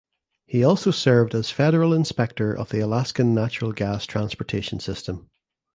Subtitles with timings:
[0.47, 5.29] He also served as Federal Inspector of the Alaskan Natural Gas Transportation System.